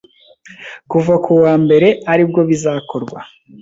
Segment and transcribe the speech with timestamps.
[0.91, 3.19] kuva kuwa mbere aribwo bizakorwa